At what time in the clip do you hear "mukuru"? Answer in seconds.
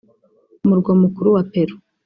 1.01-1.27